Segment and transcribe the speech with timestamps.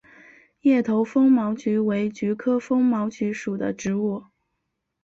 [0.61, 4.23] 叶头风毛菊为菊科风毛菊属的植物。